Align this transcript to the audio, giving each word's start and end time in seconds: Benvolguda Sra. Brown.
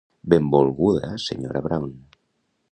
Benvolguda 0.33 1.11
Sra. 1.25 1.61
Brown. 1.61 1.93